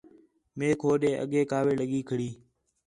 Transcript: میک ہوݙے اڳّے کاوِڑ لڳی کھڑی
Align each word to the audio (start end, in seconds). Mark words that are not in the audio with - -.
میک 0.57 0.79
ہوݙے 0.85 1.11
اڳّے 1.23 1.41
کاوِڑ 1.51 1.73
لڳی 1.81 2.01
کھڑی 2.07 2.29